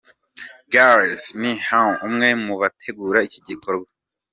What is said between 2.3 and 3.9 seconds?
mu bategura iki gikorwa.